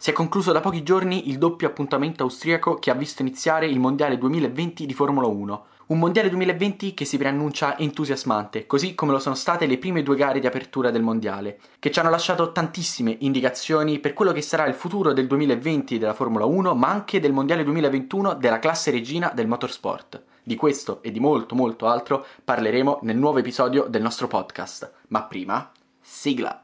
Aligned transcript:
Si 0.00 0.10
è 0.10 0.12
concluso 0.12 0.52
da 0.52 0.60
pochi 0.60 0.84
giorni 0.84 1.28
il 1.28 1.38
doppio 1.38 1.66
appuntamento 1.66 2.22
austriaco 2.22 2.76
che 2.76 2.92
ha 2.92 2.94
visto 2.94 3.22
iniziare 3.22 3.66
il 3.66 3.80
Mondiale 3.80 4.16
2020 4.16 4.86
di 4.86 4.94
Formula 4.94 5.26
1. 5.26 5.64
Un 5.86 5.98
Mondiale 5.98 6.28
2020 6.28 6.94
che 6.94 7.04
si 7.04 7.18
preannuncia 7.18 7.76
entusiasmante, 7.76 8.68
così 8.68 8.94
come 8.94 9.10
lo 9.10 9.18
sono 9.18 9.34
state 9.34 9.66
le 9.66 9.76
prime 9.76 10.04
due 10.04 10.14
gare 10.14 10.38
di 10.38 10.46
apertura 10.46 10.92
del 10.92 11.02
Mondiale, 11.02 11.58
che 11.80 11.90
ci 11.90 11.98
hanno 11.98 12.10
lasciato 12.10 12.52
tantissime 12.52 13.16
indicazioni 13.22 13.98
per 13.98 14.12
quello 14.12 14.30
che 14.30 14.40
sarà 14.40 14.66
il 14.66 14.74
futuro 14.74 15.12
del 15.12 15.26
2020 15.26 15.98
della 15.98 16.14
Formula 16.14 16.44
1, 16.44 16.76
ma 16.76 16.90
anche 16.90 17.18
del 17.18 17.32
Mondiale 17.32 17.64
2021 17.64 18.34
della 18.34 18.60
classe 18.60 18.92
regina 18.92 19.32
del 19.34 19.48
motorsport. 19.48 20.22
Di 20.44 20.54
questo 20.54 21.02
e 21.02 21.10
di 21.10 21.18
molto 21.18 21.56
molto 21.56 21.88
altro 21.88 22.24
parleremo 22.44 23.00
nel 23.02 23.16
nuovo 23.16 23.38
episodio 23.38 23.86
del 23.88 24.02
nostro 24.02 24.28
podcast. 24.28 24.92
Ma 25.08 25.24
prima, 25.24 25.72
sigla! 26.00 26.60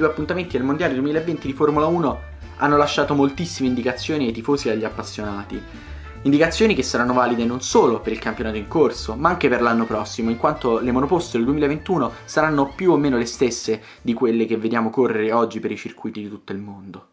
Due 0.00 0.08
appuntamenti 0.08 0.56
del 0.56 0.66
Mondiale 0.66 0.94
2020 0.94 1.46
di 1.46 1.52
Formula 1.52 1.84
1 1.84 2.20
hanno 2.56 2.76
lasciato 2.78 3.14
moltissime 3.14 3.68
indicazioni 3.68 4.26
ai 4.26 4.32
tifosi 4.32 4.68
e 4.68 4.72
agli 4.72 4.84
appassionati. 4.84 5.62
Indicazioni 6.22 6.74
che 6.74 6.82
saranno 6.82 7.12
valide 7.12 7.44
non 7.44 7.60
solo 7.60 8.00
per 8.00 8.12
il 8.12 8.18
campionato 8.18 8.56
in 8.56 8.66
corso, 8.66 9.14
ma 9.14 9.28
anche 9.28 9.48
per 9.48 9.60
l'anno 9.60 9.84
prossimo, 9.84 10.30
in 10.30 10.38
quanto 10.38 10.78
le 10.78 10.90
monoposto 10.90 11.36
del 11.36 11.46
2021 11.46 12.12
saranno 12.24 12.72
più 12.74 12.92
o 12.92 12.96
meno 12.96 13.18
le 13.18 13.26
stesse 13.26 13.82
di 14.00 14.14
quelle 14.14 14.46
che 14.46 14.56
vediamo 14.56 14.90
correre 14.90 15.32
oggi 15.32 15.60
per 15.60 15.70
i 15.70 15.76
circuiti 15.76 16.22
di 16.22 16.28
tutto 16.28 16.52
il 16.52 16.58
mondo. 16.58 17.08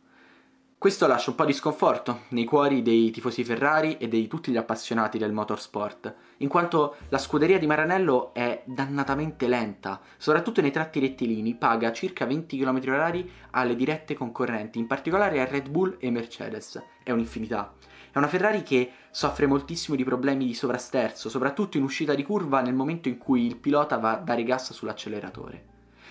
Questo 0.80 1.08
lascia 1.08 1.32
un 1.32 1.36
po' 1.36 1.46
di 1.46 1.54
sconforto 1.54 2.26
nei 2.30 2.46
cuori 2.46 2.84
dei 2.84 3.10
tifosi 3.10 3.44
Ferrari 3.44 3.98
e 3.98 4.08
di 4.08 4.28
tutti 4.28 4.52
gli 4.52 4.58
appassionati 4.58 5.18
del 5.18 5.32
motorsport, 5.32 6.14
in 6.38 6.48
quanto 6.48 6.98
la 7.10 7.18
scuderia 7.18 7.58
di 7.58 7.66
Maranello 7.66 8.32
è 8.32 8.62
dannatamente 8.64 9.48
lenta, 9.48 10.00
soprattutto 10.18 10.62
nei 10.62 10.70
tratti 10.70 11.00
rettilini, 11.00 11.56
paga 11.56 11.92
circa 11.92 12.28
20 12.28 12.60
km/h 12.60 13.26
alle 13.52 13.76
dirette 13.76 14.14
concorrenti, 14.14 14.78
in 14.78 14.86
particolare 14.86 15.42
a 15.42 15.46
Red 15.46 15.68
Bull 15.68 15.98
e 16.00 16.12
Mercedes. 16.12 16.80
È 17.02 17.10
un'infinità. 17.10 17.74
È 18.12 18.20
una 18.20 18.28
Ferrari 18.28 18.62
che 18.62 18.92
soffre 19.10 19.48
moltissimo 19.48 19.98
di 19.98 20.04
problemi 20.04 20.46
di 20.46 20.54
sovrasterzo, 20.54 21.28
soprattutto 21.28 21.78
in 21.78 21.84
uscita 21.84 22.14
di 22.14 22.22
curva 22.22 22.62
nel 22.62 22.76
momento 22.76 23.08
in 23.08 23.18
cui 23.18 23.48
il 23.48 23.58
pilota 23.58 23.98
va 23.98 24.12
a 24.12 24.18
dare 24.18 24.44
gas 24.44 24.74
sull'acceleratore. 24.74 25.66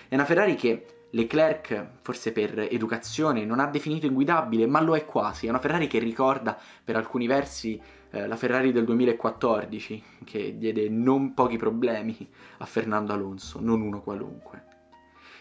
È 0.09 0.13
una 0.15 0.25
Ferrari 0.25 0.55
che 0.55 0.96
Leclerc, 1.17 1.85
forse 2.03 2.31
per 2.31 2.67
educazione, 2.69 3.43
non 3.43 3.59
ha 3.59 3.65
definito 3.65 4.05
inguidabile, 4.05 4.67
ma 4.67 4.79
lo 4.81 4.95
è 4.95 5.03
quasi. 5.03 5.47
È 5.47 5.49
una 5.49 5.57
Ferrari 5.59 5.87
che 5.87 5.97
ricorda 5.97 6.55
per 6.83 6.95
alcuni 6.95 7.25
versi 7.25 7.81
eh, 8.11 8.27
la 8.27 8.35
Ferrari 8.35 8.71
del 8.71 8.85
2014, 8.85 10.03
che 10.23 10.59
diede 10.59 10.87
non 10.89 11.33
pochi 11.33 11.57
problemi 11.57 12.15
a 12.59 12.65
Fernando 12.65 13.13
Alonso, 13.13 13.59
non 13.59 13.81
uno 13.81 14.01
qualunque. 14.01 14.65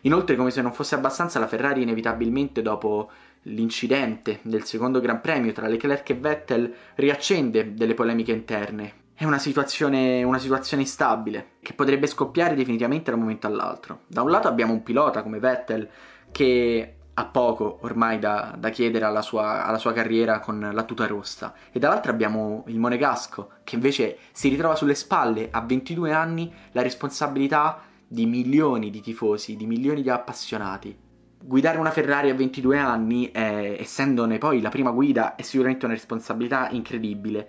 Inoltre, 0.02 0.34
come 0.36 0.50
se 0.50 0.62
non 0.62 0.72
fosse 0.72 0.94
abbastanza, 0.94 1.38
la 1.38 1.46
Ferrari 1.46 1.82
inevitabilmente 1.82 2.62
dopo 2.62 3.10
l'incidente 3.42 4.40
del 4.42 4.64
secondo 4.64 4.98
Gran 5.00 5.20
Premio 5.20 5.52
tra 5.52 5.68
Leclerc 5.68 6.08
e 6.08 6.14
Vettel 6.14 6.74
riaccende 6.94 7.74
delle 7.74 7.94
polemiche 7.94 8.32
interne 8.32 9.04
è 9.18 9.24
una 9.24 9.38
situazione, 9.38 10.22
una 10.22 10.38
situazione 10.38 10.82
instabile 10.82 11.52
che 11.62 11.72
potrebbe 11.72 12.06
scoppiare 12.06 12.54
definitivamente 12.54 13.10
da 13.10 13.16
un 13.16 13.22
momento 13.22 13.46
all'altro. 13.46 14.00
Da 14.06 14.20
un 14.20 14.30
lato 14.30 14.46
abbiamo 14.46 14.74
un 14.74 14.82
pilota 14.82 15.22
come 15.22 15.38
Vettel 15.38 15.88
che 16.30 16.96
ha 17.14 17.24
poco 17.24 17.78
ormai 17.80 18.18
da, 18.18 18.54
da 18.58 18.68
chiedere 18.68 19.06
alla 19.06 19.22
sua, 19.22 19.64
alla 19.64 19.78
sua, 19.78 19.94
carriera 19.94 20.38
con 20.38 20.68
la 20.70 20.82
tuta 20.82 21.06
rossa 21.06 21.54
e 21.72 21.78
dall'altro 21.78 22.10
abbiamo 22.10 22.64
il 22.66 22.78
Monegasco 22.78 23.52
che 23.64 23.76
invece 23.76 24.18
si 24.32 24.50
ritrova 24.50 24.76
sulle 24.76 24.94
spalle 24.94 25.48
a 25.50 25.62
22 25.62 26.12
anni 26.12 26.52
la 26.72 26.82
responsabilità 26.82 27.80
di 28.06 28.26
milioni 28.26 28.90
di 28.90 29.00
tifosi, 29.00 29.56
di 29.56 29.66
milioni 29.66 30.02
di 30.02 30.10
appassionati. 30.10 30.94
Guidare 31.42 31.78
una 31.78 31.90
Ferrari 31.90 32.28
a 32.28 32.34
22 32.34 32.78
anni, 32.78 33.30
è, 33.30 33.76
essendone 33.80 34.36
poi 34.36 34.60
la 34.60 34.68
prima 34.68 34.90
guida, 34.90 35.36
è 35.36 35.42
sicuramente 35.42 35.86
una 35.86 35.94
responsabilità 35.94 36.68
incredibile 36.68 37.48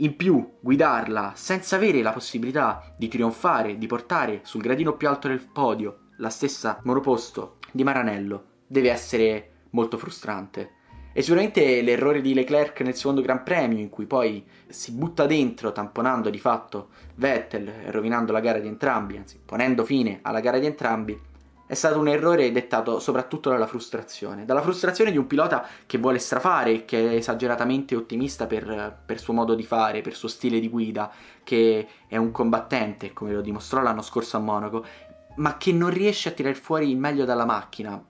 in 0.00 0.16
più, 0.16 0.58
guidarla 0.60 1.32
senza 1.34 1.76
avere 1.76 2.02
la 2.02 2.12
possibilità 2.12 2.94
di 2.96 3.08
trionfare, 3.08 3.78
di 3.78 3.86
portare 3.86 4.40
sul 4.44 4.62
gradino 4.62 4.96
più 4.96 5.08
alto 5.08 5.28
del 5.28 5.44
podio 5.44 6.10
la 6.18 6.30
stessa 6.30 6.80
monoposto 6.84 7.56
di 7.72 7.84
Maranello, 7.84 8.44
deve 8.66 8.90
essere 8.90 9.50
molto 9.70 9.98
frustrante. 9.98 10.74
E 11.12 11.22
sicuramente 11.22 11.82
l'errore 11.82 12.20
di 12.20 12.32
Leclerc 12.32 12.80
nel 12.82 12.94
secondo 12.94 13.22
Gran 13.22 13.42
Premio, 13.42 13.78
in 13.78 13.88
cui 13.88 14.06
poi 14.06 14.44
si 14.68 14.92
butta 14.92 15.26
dentro, 15.26 15.72
tamponando 15.72 16.30
di 16.30 16.38
fatto 16.38 16.90
Vettel, 17.16 17.68
rovinando 17.86 18.30
la 18.30 18.40
gara 18.40 18.60
di 18.60 18.68
entrambi, 18.68 19.16
anzi 19.16 19.40
ponendo 19.44 19.84
fine 19.84 20.20
alla 20.22 20.40
gara 20.40 20.60
di 20.60 20.66
entrambi, 20.66 21.20
è 21.68 21.74
stato 21.74 21.98
un 21.98 22.08
errore 22.08 22.50
dettato 22.50 22.98
soprattutto 22.98 23.50
dalla 23.50 23.66
frustrazione, 23.66 24.46
dalla 24.46 24.62
frustrazione 24.62 25.10
di 25.10 25.18
un 25.18 25.26
pilota 25.26 25.66
che 25.84 25.98
vuole 25.98 26.18
strafare, 26.18 26.86
che 26.86 27.10
è 27.10 27.14
esageratamente 27.16 27.94
ottimista 27.94 28.46
per, 28.46 29.00
per 29.04 29.20
suo 29.20 29.34
modo 29.34 29.54
di 29.54 29.64
fare, 29.64 30.00
per 30.00 30.14
suo 30.14 30.28
stile 30.28 30.60
di 30.60 30.70
guida, 30.70 31.12
che 31.44 31.86
è 32.06 32.16
un 32.16 32.30
combattente, 32.30 33.12
come 33.12 33.34
lo 33.34 33.42
dimostrò 33.42 33.82
l'anno 33.82 34.00
scorso 34.00 34.38
a 34.38 34.40
Monaco, 34.40 34.82
ma 35.36 35.58
che 35.58 35.72
non 35.72 35.90
riesce 35.90 36.30
a 36.30 36.32
tirare 36.32 36.54
fuori 36.54 36.88
il 36.88 36.96
meglio 36.96 37.26
dalla 37.26 37.44
macchina. 37.44 38.02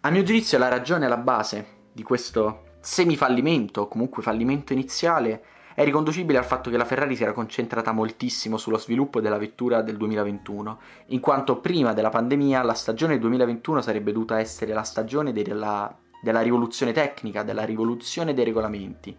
A 0.00 0.10
mio 0.10 0.22
giudizio 0.22 0.56
la 0.56 0.68
ragione 0.68 1.04
alla 1.04 1.18
base 1.18 1.66
di 1.92 2.02
questo 2.02 2.76
semifallimento, 2.80 3.82
o 3.82 3.88
comunque 3.88 4.22
fallimento 4.22 4.72
iniziale, 4.72 5.44
è 5.76 5.84
riconducibile 5.84 6.38
al 6.38 6.46
fatto 6.46 6.70
che 6.70 6.78
la 6.78 6.86
Ferrari 6.86 7.14
si 7.14 7.22
era 7.22 7.34
concentrata 7.34 7.92
moltissimo 7.92 8.56
sullo 8.56 8.78
sviluppo 8.78 9.20
della 9.20 9.36
vettura 9.36 9.82
del 9.82 9.98
2021, 9.98 10.78
in 11.08 11.20
quanto 11.20 11.60
prima 11.60 11.92
della 11.92 12.08
pandemia 12.08 12.62
la 12.62 12.72
stagione 12.72 13.18
2021 13.18 13.82
sarebbe 13.82 14.10
dovuta 14.10 14.38
essere 14.38 14.72
la 14.72 14.84
stagione 14.84 15.34
della, 15.34 15.94
della 16.22 16.40
rivoluzione 16.40 16.92
tecnica, 16.92 17.42
della 17.42 17.64
rivoluzione 17.64 18.32
dei 18.32 18.46
regolamenti, 18.46 19.14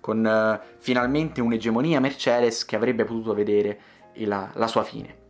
con 0.00 0.22
uh, 0.22 0.74
finalmente 0.76 1.40
un'egemonia 1.40 1.98
Mercedes 1.98 2.66
che 2.66 2.76
avrebbe 2.76 3.04
potuto 3.04 3.32
vedere 3.32 3.80
la, 4.16 4.50
la 4.52 4.66
sua 4.66 4.82
fine. 4.82 5.21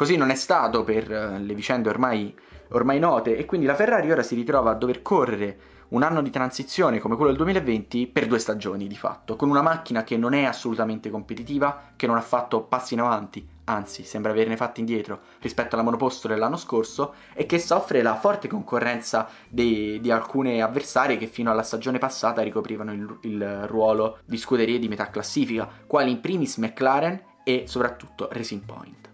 Così 0.00 0.16
non 0.16 0.30
è 0.30 0.34
stato 0.34 0.82
per 0.82 1.10
uh, 1.10 1.44
le 1.44 1.52
vicende 1.52 1.90
ormai, 1.90 2.34
ormai 2.68 2.98
note 2.98 3.36
e 3.36 3.44
quindi 3.44 3.66
la 3.66 3.74
Ferrari 3.74 4.10
ora 4.10 4.22
si 4.22 4.34
ritrova 4.34 4.70
a 4.70 4.74
dover 4.74 5.02
correre 5.02 5.58
un 5.88 6.02
anno 6.02 6.22
di 6.22 6.30
transizione 6.30 6.98
come 6.98 7.16
quello 7.16 7.32
del 7.32 7.36
2020 7.36 8.06
per 8.06 8.26
due 8.26 8.38
stagioni 8.38 8.86
di 8.86 8.96
fatto, 8.96 9.36
con 9.36 9.50
una 9.50 9.60
macchina 9.60 10.02
che 10.02 10.16
non 10.16 10.32
è 10.32 10.44
assolutamente 10.44 11.10
competitiva, 11.10 11.92
che 11.96 12.06
non 12.06 12.16
ha 12.16 12.22
fatto 12.22 12.62
passi 12.62 12.94
in 12.94 13.00
avanti, 13.00 13.46
anzi 13.64 14.02
sembra 14.04 14.32
averne 14.32 14.56
fatti 14.56 14.80
indietro 14.80 15.20
rispetto 15.40 15.74
alla 15.74 15.84
monoposto 15.84 16.28
dell'anno 16.28 16.56
scorso 16.56 17.12
e 17.34 17.44
che 17.44 17.58
soffre 17.58 18.00
la 18.00 18.14
forte 18.14 18.48
concorrenza 18.48 19.28
di, 19.50 20.00
di 20.00 20.10
alcune 20.10 20.62
avversarie 20.62 21.18
che 21.18 21.26
fino 21.26 21.50
alla 21.50 21.62
stagione 21.62 21.98
passata 21.98 22.40
ricoprivano 22.40 22.94
il, 22.94 23.18
il 23.24 23.66
ruolo 23.66 24.20
di 24.24 24.38
scuderie 24.38 24.78
di 24.78 24.88
metà 24.88 25.10
classifica, 25.10 25.68
quali 25.86 26.10
in 26.10 26.20
primis 26.20 26.56
McLaren 26.56 27.22
e 27.44 27.64
soprattutto 27.66 28.30
Racing 28.32 28.62
Point. 28.64 29.09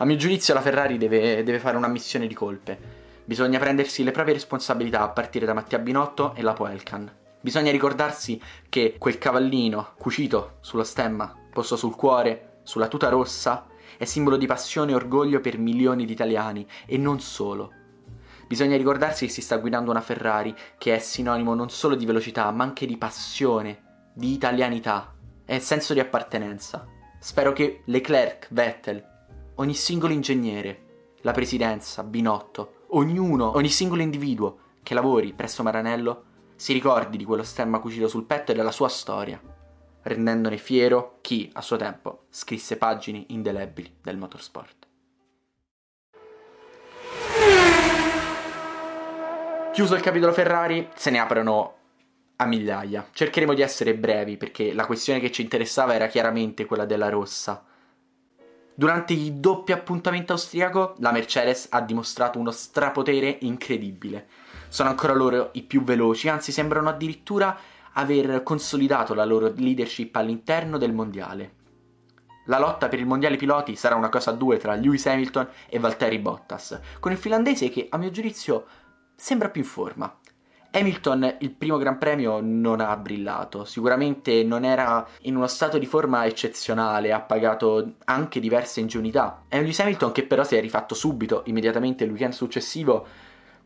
A 0.00 0.06
mio 0.06 0.16
giudizio 0.16 0.54
la 0.54 0.62
Ferrari 0.62 0.96
deve, 0.96 1.42
deve 1.42 1.58
fare 1.58 1.76
una 1.76 1.86
missione 1.86 2.26
di 2.26 2.34
colpe 2.34 3.00
Bisogna 3.30 3.60
prendersi 3.60 4.02
le 4.02 4.10
proprie 4.10 4.34
responsabilità 4.34 5.02
a 5.02 5.10
partire 5.10 5.46
da 5.46 5.54
Mattia 5.54 5.78
Binotto 5.78 6.34
e 6.34 6.42
la 6.42 6.52
Poelcan. 6.52 7.08
Bisogna 7.40 7.70
ricordarsi 7.70 8.42
che 8.68 8.96
quel 8.98 9.18
cavallino 9.18 9.92
cucito 9.98 10.56
sullo 10.60 10.82
stemma, 10.82 11.32
posto 11.52 11.76
sul 11.76 11.94
cuore, 11.94 12.60
sulla 12.64 12.88
tuta 12.88 13.08
rossa, 13.08 13.66
è 13.96 14.04
simbolo 14.04 14.36
di 14.36 14.46
passione 14.46 14.90
e 14.90 14.96
orgoglio 14.96 15.40
per 15.40 15.58
milioni 15.58 16.06
di 16.06 16.12
italiani 16.12 16.66
e 16.86 16.96
non 16.96 17.20
solo. 17.20 17.72
Bisogna 18.48 18.76
ricordarsi 18.76 19.26
che 19.26 19.32
si 19.32 19.42
sta 19.42 19.58
guidando 19.58 19.92
una 19.92 20.00
Ferrari 20.00 20.52
che 20.76 20.96
è 20.96 20.98
sinonimo 20.98 21.54
non 21.54 21.70
solo 21.70 21.94
di 21.94 22.06
velocità, 22.06 22.50
ma 22.50 22.64
anche 22.64 22.84
di 22.84 22.96
passione, 22.96 24.10
di 24.12 24.32
italianità 24.32 25.14
e 25.44 25.60
senso 25.60 25.92
di 25.94 26.00
appartenenza. 26.00 26.84
Spero 27.20 27.52
che 27.52 27.82
Leclerc, 27.84 28.48
Vettel, 28.50 29.09
ogni 29.60 29.74
singolo 29.74 30.14
ingegnere, 30.14 30.88
la 31.20 31.32
presidenza, 31.32 32.02
Binotto, 32.02 32.86
ognuno, 32.88 33.54
ogni 33.56 33.68
singolo 33.68 34.00
individuo 34.00 34.58
che 34.82 34.94
lavori 34.94 35.34
presso 35.34 35.62
Maranello 35.62 36.24
si 36.56 36.72
ricordi 36.72 37.18
di 37.18 37.24
quello 37.24 37.42
stemma 37.42 37.78
cucito 37.78 38.08
sul 38.08 38.24
petto 38.24 38.52
e 38.52 38.54
della 38.54 38.72
sua 38.72 38.88
storia, 38.88 39.40
rendendone 40.02 40.56
fiero 40.56 41.18
chi 41.20 41.50
a 41.52 41.60
suo 41.60 41.76
tempo 41.76 42.24
scrisse 42.30 42.78
pagine 42.78 43.24
indelebili 43.28 43.98
del 44.02 44.16
motorsport. 44.16 44.88
Chiuso 49.72 49.94
il 49.94 50.00
capitolo 50.00 50.32
Ferrari, 50.32 50.88
se 50.94 51.10
ne 51.10 51.18
aprono 51.18 51.74
a 52.36 52.46
migliaia. 52.46 53.08
Cercheremo 53.12 53.52
di 53.52 53.60
essere 53.60 53.94
brevi 53.94 54.38
perché 54.38 54.72
la 54.72 54.86
questione 54.86 55.20
che 55.20 55.30
ci 55.30 55.42
interessava 55.42 55.94
era 55.94 56.06
chiaramente 56.06 56.64
quella 56.64 56.86
della 56.86 57.10
rossa 57.10 57.64
Durante 58.80 59.12
il 59.12 59.34
doppio 59.34 59.74
appuntamento 59.74 60.32
austriaco, 60.32 60.94
la 61.00 61.12
Mercedes 61.12 61.66
ha 61.68 61.82
dimostrato 61.82 62.38
uno 62.38 62.50
strapotere 62.50 63.36
incredibile. 63.42 64.26
sono 64.70 64.88
ancora 64.88 65.12
loro 65.12 65.50
i 65.52 65.64
più 65.64 65.84
veloci, 65.84 66.30
anzi 66.30 66.50
sembrano 66.50 66.88
addirittura 66.88 67.58
aver 67.92 68.42
consolidato 68.42 69.12
la 69.12 69.26
loro 69.26 69.52
leadership 69.54 70.16
all'interno 70.16 70.78
del 70.78 70.94
mondiale. 70.94 71.56
La 72.46 72.58
lotta 72.58 72.88
per 72.88 73.00
il 73.00 73.04
mondiale 73.04 73.36
piloti 73.36 73.76
sarà 73.76 73.96
una 73.96 74.08
cosa 74.08 74.30
a 74.30 74.34
due 74.34 74.56
tra 74.56 74.74
Lewis 74.74 75.04
Hamilton 75.04 75.46
e 75.68 75.78
Valtteri 75.78 76.18
Bottas, 76.18 76.80
con 77.00 77.12
il 77.12 77.18
finlandese 77.18 77.68
che 77.68 77.86
a 77.90 77.98
mio 77.98 78.10
giudizio 78.10 78.64
sembra 79.14 79.50
più 79.50 79.60
in 79.60 79.68
forma. 79.68 80.19
Hamilton 80.72 81.36
il 81.40 81.50
primo 81.50 81.78
Gran 81.78 81.98
Premio 81.98 82.38
non 82.40 82.80
ha 82.80 82.96
brillato, 82.96 83.64
sicuramente 83.64 84.44
non 84.44 84.64
era 84.64 85.04
in 85.22 85.34
uno 85.34 85.48
stato 85.48 85.78
di 85.78 85.86
forma 85.86 86.24
eccezionale, 86.26 87.12
ha 87.12 87.20
pagato 87.20 87.94
anche 88.04 88.38
diverse 88.38 88.78
ingenuità. 88.78 89.42
È 89.48 89.56
un 89.56 89.62
Lewis 89.62 89.80
Hamilton 89.80 90.12
che 90.12 90.24
però 90.24 90.44
si 90.44 90.54
è 90.54 90.60
rifatto 90.60 90.94
subito, 90.94 91.42
immediatamente 91.46 92.04
il 92.04 92.10
weekend 92.10 92.34
successivo, 92.34 93.06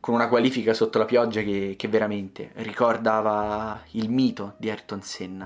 con 0.01 0.15
una 0.15 0.29
qualifica 0.29 0.73
sotto 0.73 0.99
la 0.99 1.05
pioggia 1.05 1.43
che, 1.43 1.75
che 1.77 1.89
veramente 1.89 2.53
ricordava 2.55 3.83
il 3.93 4.09
mito 4.09 4.55
di 4.57 4.71
Ayrton 4.71 5.03
Senna. 5.03 5.45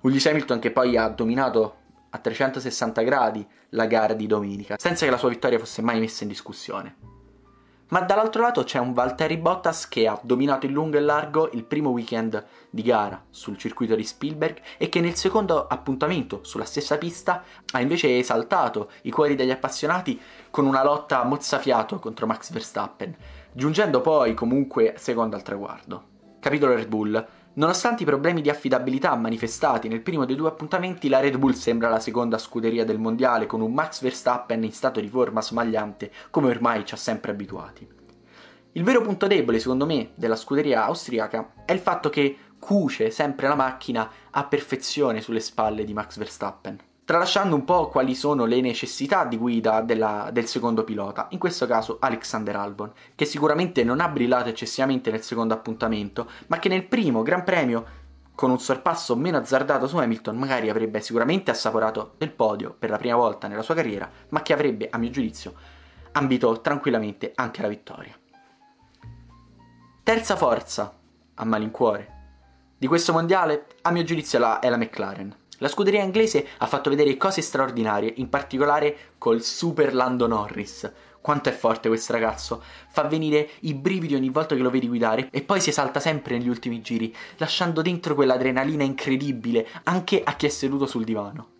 Un 0.00 0.10
Lewis 0.10 0.26
Hamilton 0.26 0.60
che 0.60 0.70
poi 0.70 0.96
ha 0.96 1.08
dominato 1.08 1.76
a 2.10 2.18
360 2.18 3.02
gradi 3.02 3.44
la 3.70 3.86
gara 3.86 4.14
di 4.14 4.28
domenica, 4.28 4.76
senza 4.78 5.04
che 5.04 5.10
la 5.10 5.18
sua 5.18 5.28
vittoria 5.28 5.58
fosse 5.58 5.82
mai 5.82 5.98
messa 5.98 6.22
in 6.22 6.28
discussione. 6.28 7.15
Ma 7.88 8.00
dall'altro 8.00 8.42
lato 8.42 8.64
c'è 8.64 8.78
un 8.78 8.92
Valtteri 8.92 9.36
Bottas 9.36 9.88
che 9.88 10.08
ha 10.08 10.18
dominato 10.20 10.66
in 10.66 10.72
lungo 10.72 10.96
e 10.96 11.00
largo 11.00 11.48
il 11.52 11.62
primo 11.62 11.90
weekend 11.90 12.44
di 12.68 12.82
gara 12.82 13.22
sul 13.30 13.56
circuito 13.56 13.94
di 13.94 14.02
Spielberg 14.02 14.60
e 14.76 14.88
che 14.88 15.00
nel 15.00 15.14
secondo 15.14 15.68
appuntamento 15.68 16.40
sulla 16.42 16.64
stessa 16.64 16.98
pista 16.98 17.44
ha 17.72 17.80
invece 17.80 18.18
esaltato 18.18 18.90
i 19.02 19.10
cuori 19.12 19.36
degli 19.36 19.52
appassionati 19.52 20.20
con 20.50 20.66
una 20.66 20.82
lotta 20.82 21.22
mozzafiato 21.22 22.00
contro 22.00 22.26
Max 22.26 22.50
Verstappen, 22.50 23.14
giungendo 23.52 24.00
poi 24.00 24.34
comunque 24.34 24.94
secondo 24.96 25.36
al 25.36 25.42
traguardo. 25.42 26.14
Capitolo 26.40 26.74
Red 26.74 26.88
Bull. 26.88 27.26
Nonostante 27.56 28.02
i 28.02 28.06
problemi 28.06 28.42
di 28.42 28.50
affidabilità 28.50 29.14
manifestati 29.16 29.88
nel 29.88 30.02
primo 30.02 30.26
dei 30.26 30.36
due 30.36 30.48
appuntamenti, 30.48 31.08
la 31.08 31.20
Red 31.20 31.38
Bull 31.38 31.52
sembra 31.52 31.88
la 31.88 32.00
seconda 32.00 32.36
scuderia 32.36 32.84
del 32.84 32.98
mondiale 32.98 33.46
con 33.46 33.62
un 33.62 33.72
Max 33.72 34.02
Verstappen 34.02 34.62
in 34.62 34.72
stato 34.72 35.00
di 35.00 35.08
forma 35.08 35.40
smagliante 35.40 36.12
come 36.28 36.48
ormai 36.48 36.84
ci 36.84 36.92
ha 36.92 36.98
sempre 36.98 37.30
abituati. 37.30 37.88
Il 38.72 38.84
vero 38.84 39.00
punto 39.00 39.26
debole, 39.26 39.58
secondo 39.58 39.86
me, 39.86 40.10
della 40.16 40.36
scuderia 40.36 40.84
austriaca 40.84 41.54
è 41.64 41.72
il 41.72 41.78
fatto 41.78 42.10
che 42.10 42.36
cuce 42.58 43.10
sempre 43.10 43.48
la 43.48 43.54
macchina 43.54 44.10
a 44.30 44.44
perfezione 44.44 45.22
sulle 45.22 45.40
spalle 45.40 45.84
di 45.84 45.94
Max 45.94 46.18
Verstappen 46.18 46.78
tralasciando 47.06 47.54
un 47.54 47.64
po' 47.64 47.88
quali 47.88 48.16
sono 48.16 48.46
le 48.46 48.60
necessità 48.60 49.24
di 49.24 49.36
guida 49.36 49.80
della, 49.80 50.28
del 50.32 50.48
secondo 50.48 50.82
pilota, 50.82 51.28
in 51.30 51.38
questo 51.38 51.64
caso 51.64 51.98
Alexander 52.00 52.56
Albon, 52.56 52.92
che 53.14 53.24
sicuramente 53.24 53.84
non 53.84 54.00
ha 54.00 54.08
brillato 54.08 54.48
eccessivamente 54.48 55.12
nel 55.12 55.22
secondo 55.22 55.54
appuntamento, 55.54 56.28
ma 56.48 56.58
che 56.58 56.68
nel 56.68 56.84
primo 56.84 57.22
Gran 57.22 57.44
Premio 57.44 58.04
con 58.34 58.50
un 58.50 58.58
sorpasso 58.58 59.14
meno 59.14 59.38
azzardato 59.38 59.86
su 59.86 59.96
Hamilton 59.96 60.36
magari 60.36 60.68
avrebbe 60.68 61.00
sicuramente 61.00 61.52
assaporato 61.52 62.14
del 62.18 62.32
podio 62.32 62.74
per 62.76 62.90
la 62.90 62.98
prima 62.98 63.14
volta 63.14 63.46
nella 63.46 63.62
sua 63.62 63.76
carriera, 63.76 64.10
ma 64.30 64.42
che 64.42 64.52
avrebbe, 64.52 64.88
a 64.90 64.98
mio 64.98 65.10
giudizio, 65.10 65.54
ambito 66.10 66.60
tranquillamente 66.60 67.30
anche 67.36 67.62
la 67.62 67.68
vittoria. 67.68 68.18
Terza 70.02 70.34
forza, 70.34 70.92
a 71.34 71.44
malincuore, 71.44 72.14
di 72.76 72.88
questo 72.88 73.12
mondiale, 73.12 73.66
a 73.82 73.92
mio 73.92 74.02
giudizio 74.02 74.60
è 74.60 74.68
la 74.68 74.76
McLaren. 74.76 75.34
La 75.58 75.68
scuderia 75.68 76.02
inglese 76.02 76.46
ha 76.58 76.66
fatto 76.66 76.90
vedere 76.90 77.16
cose 77.16 77.40
straordinarie, 77.40 78.12
in 78.16 78.28
particolare 78.28 79.14
col 79.16 79.42
super 79.42 79.94
Lando 79.94 80.26
Norris. 80.26 80.90
Quanto 81.20 81.48
è 81.48 81.52
forte 81.52 81.88
questo 81.88 82.12
ragazzo, 82.12 82.62
fa 82.88 83.02
venire 83.02 83.48
i 83.60 83.74
brividi 83.74 84.14
ogni 84.14 84.28
volta 84.28 84.54
che 84.54 84.62
lo 84.62 84.70
vedi 84.70 84.86
guidare 84.86 85.28
e 85.32 85.42
poi 85.42 85.60
si 85.60 85.70
esalta 85.70 85.98
sempre 85.98 86.36
negli 86.36 86.48
ultimi 86.48 86.80
giri, 86.82 87.14
lasciando 87.38 87.82
dentro 87.82 88.14
quell'adrenalina 88.14 88.84
incredibile 88.84 89.66
anche 89.84 90.22
a 90.22 90.34
chi 90.36 90.46
è 90.46 90.50
seduto 90.50 90.86
sul 90.86 91.04
divano 91.04 91.54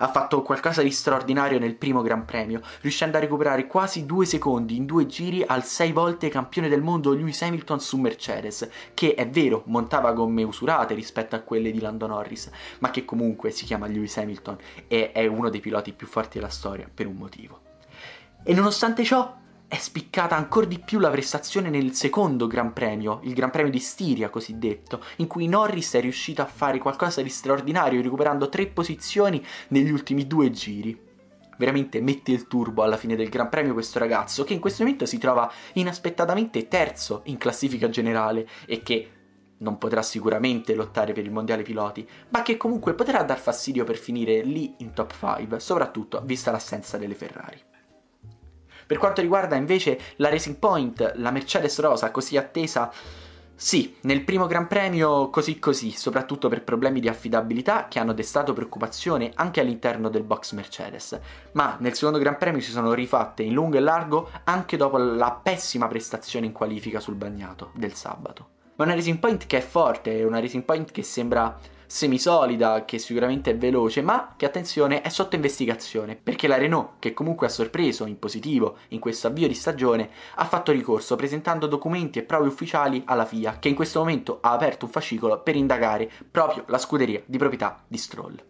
ha 0.00 0.08
fatto 0.08 0.42
qualcosa 0.42 0.82
di 0.82 0.90
straordinario 0.90 1.58
nel 1.58 1.76
primo 1.76 2.02
Gran 2.02 2.24
Premio, 2.24 2.60
riuscendo 2.80 3.16
a 3.16 3.20
recuperare 3.20 3.66
quasi 3.66 4.06
due 4.06 4.26
secondi 4.26 4.76
in 4.76 4.86
due 4.86 5.06
giri 5.06 5.42
al 5.46 5.64
sei 5.64 5.92
volte 5.92 6.28
campione 6.28 6.68
del 6.68 6.82
mondo 6.82 7.12
Lewis 7.12 7.42
Hamilton 7.42 7.80
su 7.80 7.98
Mercedes, 7.98 8.68
che 8.94 9.14
è 9.14 9.28
vero 9.28 9.62
montava 9.66 10.12
gomme 10.12 10.42
usurate 10.42 10.94
rispetto 10.94 11.36
a 11.36 11.40
quelle 11.40 11.70
di 11.70 11.80
Lando 11.80 12.06
Norris, 12.06 12.50
ma 12.80 12.90
che 12.90 13.04
comunque 13.04 13.50
si 13.50 13.64
chiama 13.64 13.86
Lewis 13.86 14.16
Hamilton 14.16 14.56
e 14.88 15.12
è 15.12 15.26
uno 15.26 15.50
dei 15.50 15.60
piloti 15.60 15.92
più 15.92 16.06
forti 16.06 16.38
della 16.38 16.50
storia 16.50 16.88
per 16.92 17.06
un 17.06 17.16
motivo. 17.16 17.60
E 18.42 18.54
nonostante 18.54 19.04
ciò, 19.04 19.36
è 19.70 19.76
spiccata 19.76 20.34
ancora 20.34 20.66
di 20.66 20.80
più 20.80 20.98
la 20.98 21.10
prestazione 21.10 21.70
nel 21.70 21.94
secondo 21.94 22.48
Gran 22.48 22.72
Premio, 22.72 23.20
il 23.22 23.34
Gran 23.34 23.52
Premio 23.52 23.70
di 23.70 23.78
Stiria 23.78 24.28
cosiddetto, 24.28 25.00
in 25.18 25.28
cui 25.28 25.46
Norris 25.46 25.94
è 25.94 26.00
riuscito 26.00 26.42
a 26.42 26.46
fare 26.46 26.78
qualcosa 26.78 27.22
di 27.22 27.28
straordinario 27.28 28.02
recuperando 28.02 28.48
tre 28.48 28.66
posizioni 28.66 29.40
negli 29.68 29.92
ultimi 29.92 30.26
due 30.26 30.50
giri. 30.50 31.00
Veramente 31.56 32.00
mette 32.00 32.32
il 32.32 32.48
turbo 32.48 32.82
alla 32.82 32.96
fine 32.96 33.14
del 33.14 33.28
Gran 33.28 33.48
Premio 33.48 33.72
questo 33.72 34.00
ragazzo 34.00 34.42
che 34.42 34.54
in 34.54 34.58
questo 34.58 34.82
momento 34.82 35.06
si 35.06 35.18
trova 35.18 35.48
inaspettatamente 35.74 36.66
terzo 36.66 37.20
in 37.26 37.38
classifica 37.38 37.88
generale 37.88 38.48
e 38.66 38.82
che 38.82 39.10
non 39.58 39.78
potrà 39.78 40.02
sicuramente 40.02 40.74
lottare 40.74 41.12
per 41.12 41.22
il 41.22 41.30
mondiale 41.30 41.62
piloti, 41.62 42.04
ma 42.30 42.42
che 42.42 42.56
comunque 42.56 42.94
potrà 42.94 43.22
dar 43.22 43.38
fastidio 43.38 43.84
per 43.84 43.98
finire 43.98 44.42
lì 44.42 44.74
in 44.78 44.94
top 44.94 45.14
5, 45.16 45.60
soprattutto 45.60 46.20
vista 46.24 46.50
l'assenza 46.50 46.98
delle 46.98 47.14
Ferrari. 47.14 47.68
Per 48.90 48.98
quanto 48.98 49.20
riguarda 49.20 49.54
invece 49.54 50.00
la 50.16 50.30
Racing 50.30 50.56
Point, 50.56 51.12
la 51.14 51.30
Mercedes 51.30 51.78
Rosa 51.78 52.10
così 52.10 52.36
attesa, 52.36 52.92
sì, 53.54 53.94
nel 54.00 54.24
primo 54.24 54.48
Gran 54.48 54.66
Premio 54.66 55.30
così 55.30 55.60
così, 55.60 55.92
soprattutto 55.92 56.48
per 56.48 56.64
problemi 56.64 56.98
di 56.98 57.06
affidabilità 57.06 57.86
che 57.86 58.00
hanno 58.00 58.12
destato 58.12 58.52
preoccupazione 58.52 59.30
anche 59.36 59.60
all'interno 59.60 60.08
del 60.08 60.24
box 60.24 60.54
Mercedes, 60.54 61.20
ma 61.52 61.76
nel 61.78 61.94
secondo 61.94 62.18
Gran 62.18 62.36
Premio 62.36 62.60
si 62.60 62.72
sono 62.72 62.92
rifatte 62.92 63.44
in 63.44 63.52
lungo 63.52 63.76
e 63.76 63.80
largo 63.80 64.28
anche 64.42 64.76
dopo 64.76 64.96
la 64.96 65.38
pessima 65.40 65.86
prestazione 65.86 66.46
in 66.46 66.52
qualifica 66.52 66.98
sul 66.98 67.14
bagnato 67.14 67.70
del 67.76 67.94
sabato. 67.94 68.48
Ma 68.74 68.86
una 68.86 68.94
Racing 68.94 69.20
Point 69.20 69.46
che 69.46 69.58
è 69.58 69.62
forte, 69.62 70.24
una 70.24 70.40
Racing 70.40 70.64
Point 70.64 70.90
che 70.90 71.04
sembra 71.04 71.56
semisolida, 71.90 72.84
che 72.84 72.98
sicuramente 72.98 73.50
è 73.50 73.56
veloce, 73.56 74.00
ma 74.00 74.34
che 74.36 74.46
attenzione 74.46 75.00
è 75.00 75.08
sotto 75.08 75.34
investigazione, 75.34 76.14
perché 76.14 76.46
la 76.46 76.56
Renault, 76.56 77.00
che 77.00 77.12
comunque 77.12 77.48
ha 77.48 77.50
sorpreso 77.50 78.06
in 78.06 78.16
positivo 78.16 78.76
in 78.90 79.00
questo 79.00 79.26
avvio 79.26 79.48
di 79.48 79.54
stagione, 79.54 80.08
ha 80.36 80.44
fatto 80.44 80.70
ricorso 80.70 81.16
presentando 81.16 81.66
documenti 81.66 82.20
e 82.20 82.22
prove 82.22 82.46
ufficiali 82.46 83.02
alla 83.06 83.24
FIA, 83.24 83.58
che 83.58 83.68
in 83.68 83.74
questo 83.74 83.98
momento 83.98 84.38
ha 84.40 84.52
aperto 84.52 84.84
un 84.84 84.92
fascicolo 84.92 85.42
per 85.42 85.56
indagare 85.56 86.08
proprio 86.30 86.62
la 86.68 86.78
scuderia 86.78 87.22
di 87.26 87.38
proprietà 87.38 87.82
di 87.88 87.98
Stroll. 87.98 88.40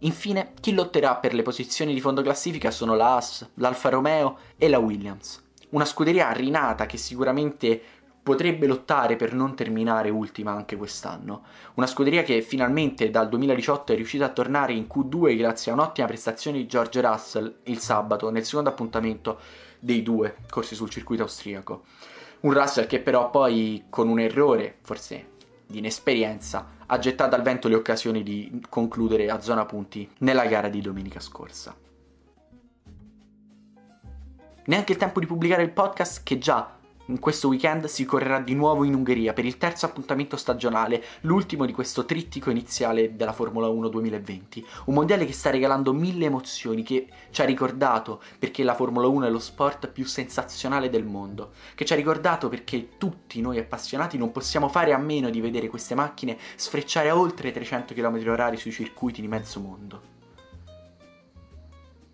Infine, 0.00 0.54
chi 0.58 0.74
lotterà 0.74 1.14
per 1.14 1.34
le 1.34 1.42
posizioni 1.42 1.94
di 1.94 2.00
fondo 2.00 2.20
classifica 2.20 2.72
sono 2.72 2.96
la 2.96 3.14
Haas, 3.14 3.48
l'Alfa 3.54 3.90
Romeo 3.90 4.38
e 4.56 4.68
la 4.68 4.78
Williams. 4.78 5.40
Una 5.70 5.84
scuderia 5.84 6.32
rinata 6.32 6.86
che 6.86 6.96
sicuramente 6.96 7.80
potrebbe 8.22 8.66
lottare 8.66 9.16
per 9.16 9.34
non 9.34 9.56
terminare 9.56 10.08
ultima 10.08 10.52
anche 10.52 10.76
quest'anno. 10.76 11.42
Una 11.74 11.88
scuderia 11.88 12.22
che 12.22 12.40
finalmente 12.40 13.10
dal 13.10 13.28
2018 13.28 13.92
è 13.92 13.96
riuscita 13.96 14.26
a 14.26 14.30
tornare 14.30 14.72
in 14.72 14.86
Q2 14.88 15.36
grazie 15.36 15.72
a 15.72 15.74
un'ottima 15.74 16.06
prestazione 16.06 16.58
di 16.58 16.66
George 16.66 17.00
Russell 17.00 17.54
il 17.64 17.78
sabato 17.78 18.30
nel 18.30 18.44
secondo 18.44 18.70
appuntamento 18.70 19.40
dei 19.80 20.02
due 20.02 20.36
corsi 20.48 20.76
sul 20.76 20.90
circuito 20.90 21.22
austriaco. 21.22 21.82
Un 22.40 22.52
Russell 22.52 22.86
che 22.86 23.00
però 23.00 23.30
poi 23.30 23.84
con 23.90 24.08
un 24.08 24.20
errore, 24.20 24.76
forse 24.82 25.30
di 25.66 25.78
inesperienza, 25.78 26.80
ha 26.86 26.98
gettato 26.98 27.34
al 27.34 27.42
vento 27.42 27.66
le 27.66 27.74
occasioni 27.74 28.22
di 28.22 28.60
concludere 28.68 29.30
a 29.30 29.40
zona 29.40 29.64
punti 29.64 30.08
nella 30.18 30.46
gara 30.46 30.68
di 30.68 30.80
domenica 30.80 31.18
scorsa. 31.18 31.74
Neanche 34.64 34.92
il 34.92 34.98
tempo 34.98 35.18
di 35.18 35.26
pubblicare 35.26 35.64
il 35.64 35.72
podcast 35.72 36.22
che 36.22 36.38
già 36.38 36.78
in 37.12 37.18
questo 37.18 37.48
weekend 37.48 37.84
si 37.84 38.06
correrà 38.06 38.40
di 38.40 38.54
nuovo 38.54 38.84
in 38.84 38.94
Ungheria 38.94 39.34
per 39.34 39.44
il 39.44 39.58
terzo 39.58 39.84
appuntamento 39.84 40.38
stagionale, 40.38 41.04
l'ultimo 41.20 41.66
di 41.66 41.72
questo 41.72 42.06
trittico 42.06 42.48
iniziale 42.48 43.16
della 43.16 43.34
Formula 43.34 43.68
1 43.68 43.88
2020. 43.88 44.66
Un 44.86 44.94
mondiale 44.94 45.26
che 45.26 45.34
sta 45.34 45.50
regalando 45.50 45.92
mille 45.92 46.24
emozioni, 46.24 46.82
che 46.82 47.08
ci 47.30 47.42
ha 47.42 47.44
ricordato 47.44 48.22
perché 48.38 48.64
la 48.64 48.74
Formula 48.74 49.06
1 49.08 49.26
è 49.26 49.30
lo 49.30 49.38
sport 49.38 49.88
più 49.88 50.06
sensazionale 50.06 50.88
del 50.88 51.04
mondo, 51.04 51.50
che 51.74 51.84
ci 51.84 51.92
ha 51.92 51.96
ricordato 51.96 52.48
perché 52.48 52.96
tutti 52.96 53.42
noi 53.42 53.58
appassionati 53.58 54.16
non 54.16 54.32
possiamo 54.32 54.68
fare 54.68 54.94
a 54.94 54.98
meno 54.98 55.28
di 55.28 55.42
vedere 55.42 55.68
queste 55.68 55.94
macchine 55.94 56.38
sfrecciare 56.56 57.10
a 57.10 57.18
oltre 57.18 57.52
300 57.52 57.92
km/h 57.92 58.56
sui 58.56 58.72
circuiti 58.72 59.20
di 59.20 59.28
mezzo 59.28 59.60
mondo. 59.60 60.12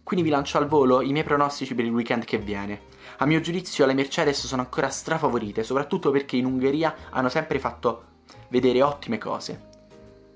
Quindi 0.02 0.24
vi 0.24 0.32
lancio 0.32 0.56
al 0.56 0.66
volo 0.66 1.02
i 1.02 1.12
miei 1.12 1.22
pronostici 1.22 1.74
per 1.74 1.84
il 1.84 1.92
weekend 1.92 2.24
che 2.24 2.38
viene. 2.38 2.96
A 3.16 3.26
mio 3.26 3.40
giudizio 3.40 3.86
le 3.86 3.94
Mercedes 3.94 4.46
sono 4.46 4.62
ancora 4.62 4.90
strafavorite, 4.90 5.62
soprattutto 5.64 6.10
perché 6.10 6.36
in 6.36 6.44
Ungheria 6.44 6.94
hanno 7.10 7.28
sempre 7.28 7.58
fatto 7.58 8.04
vedere 8.48 8.82
ottime 8.82 9.18
cose. 9.18 9.66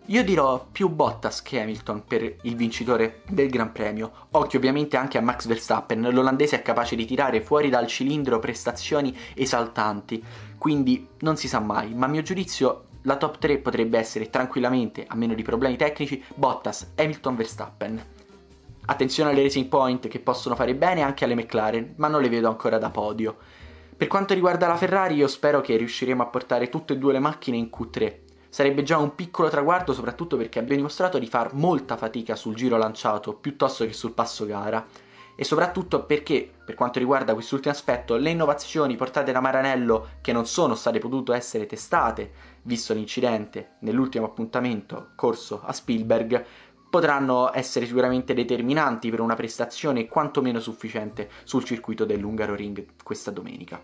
Io 0.06 0.24
dirò 0.24 0.66
più 0.72 0.88
Bottas 0.88 1.42
che 1.42 1.60
Hamilton 1.60 2.04
per 2.04 2.38
il 2.42 2.56
vincitore 2.56 3.22
del 3.28 3.48
Gran 3.48 3.70
Premio. 3.70 4.10
Occhio 4.32 4.58
ovviamente 4.58 4.96
anche 4.96 5.16
a 5.16 5.20
Max 5.20 5.46
Verstappen, 5.46 6.08
l'olandese 6.10 6.56
è 6.56 6.62
capace 6.62 6.96
di 6.96 7.04
tirare 7.04 7.40
fuori 7.40 7.68
dal 7.68 7.86
cilindro 7.86 8.40
prestazioni 8.40 9.16
esaltanti, 9.34 10.22
quindi 10.58 11.06
non 11.20 11.36
si 11.36 11.46
sa 11.46 11.60
mai, 11.60 11.94
ma 11.94 12.06
a 12.06 12.08
mio 12.08 12.22
giudizio 12.22 12.86
la 13.02 13.16
top 13.16 13.38
3 13.38 13.58
potrebbe 13.58 13.96
essere 13.96 14.28
tranquillamente, 14.28 15.04
a 15.06 15.14
meno 15.14 15.34
di 15.34 15.42
problemi 15.42 15.76
tecnici, 15.76 16.22
Bottas, 16.34 16.92
Hamilton, 16.96 17.36
Verstappen. 17.36 18.04
Attenzione 18.86 19.30
alle 19.30 19.42
Racing 19.42 19.68
Point 19.68 20.08
che 20.08 20.20
possono 20.20 20.54
fare 20.54 20.74
bene 20.74 21.02
anche 21.02 21.24
alle 21.24 21.34
McLaren, 21.34 21.94
ma 21.96 22.08
non 22.08 22.20
le 22.20 22.28
vedo 22.28 22.48
ancora 22.48 22.78
da 22.78 22.90
podio. 22.90 23.36
Per 23.96 24.08
quanto 24.08 24.34
riguarda 24.34 24.66
la 24.66 24.76
Ferrari, 24.76 25.14
io 25.14 25.28
spero 25.28 25.60
che 25.60 25.76
riusciremo 25.76 26.22
a 26.22 26.26
portare 26.26 26.68
tutte 26.68 26.94
e 26.94 26.98
due 26.98 27.12
le 27.12 27.18
macchine 27.20 27.56
in 27.56 27.70
Q3 27.72 28.30
Sarebbe 28.52 28.82
già 28.82 28.98
un 28.98 29.14
piccolo 29.14 29.48
traguardo 29.48 29.94
soprattutto 29.94 30.36
perché 30.36 30.58
abbiamo 30.58 30.76
dimostrato 30.76 31.18
di 31.18 31.26
far 31.26 31.54
molta 31.54 31.96
fatica 31.96 32.36
sul 32.36 32.54
giro 32.54 32.76
lanciato 32.76 33.32
piuttosto 33.32 33.86
che 33.86 33.94
sul 33.94 34.12
passo 34.12 34.44
gara 34.44 34.86
e 35.34 35.42
soprattutto 35.42 36.04
perché, 36.04 36.52
per 36.62 36.74
quanto 36.74 36.98
riguarda 36.98 37.32
quest'ultimo 37.32 37.72
aspetto, 37.72 38.16
le 38.16 38.28
innovazioni 38.28 38.94
portate 38.94 39.32
da 39.32 39.40
Maranello 39.40 40.08
che 40.20 40.32
non 40.32 40.44
sono 40.44 40.74
state 40.74 40.98
potute 40.98 41.32
essere 41.32 41.64
testate, 41.64 42.30
visto 42.64 42.92
l'incidente 42.92 43.76
nell'ultimo 43.80 44.26
appuntamento 44.26 45.12
corso 45.16 45.62
a 45.64 45.72
Spielberg, 45.72 46.44
potranno 46.92 47.50
essere 47.54 47.86
sicuramente 47.86 48.34
determinanti 48.34 49.08
per 49.08 49.20
una 49.20 49.34
prestazione 49.34 50.08
quantomeno 50.08 50.60
sufficiente 50.60 51.30
sul 51.44 51.64
circuito 51.64 52.04
dell'Ungaro 52.04 52.54
Ring 52.54 52.84
questa 53.02 53.30
domenica. 53.30 53.82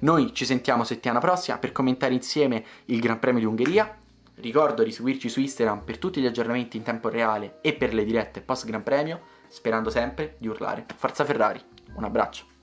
Noi 0.00 0.34
ci 0.34 0.44
sentiamo 0.44 0.84
settimana 0.84 1.20
prossima 1.20 1.56
per 1.56 1.72
commentare 1.72 2.12
insieme 2.12 2.62
il 2.86 3.00
Gran 3.00 3.18
Premio 3.18 3.40
di 3.40 3.46
Ungheria. 3.46 3.96
Ricordo 4.34 4.82
di 4.82 4.92
seguirci 4.92 5.30
su 5.30 5.40
Instagram 5.40 5.84
per 5.84 5.96
tutti 5.96 6.20
gli 6.20 6.26
aggiornamenti 6.26 6.76
in 6.76 6.82
tempo 6.82 7.08
reale 7.08 7.60
e 7.62 7.72
per 7.72 7.94
le 7.94 8.04
dirette 8.04 8.42
post 8.42 8.66
Gran 8.66 8.82
Premio, 8.82 9.22
sperando 9.48 9.88
sempre 9.88 10.36
di 10.36 10.46
urlare 10.46 10.84
Forza 10.96 11.24
Ferrari. 11.24 11.62
Un 11.96 12.04
abbraccio. 12.04 12.53